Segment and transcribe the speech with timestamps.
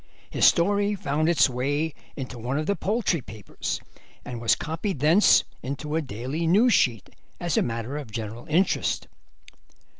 [0.31, 3.79] His story found its way into one of the poultry papers,
[4.25, 9.07] and was copied thence into a daily news sheet as a matter of general interest.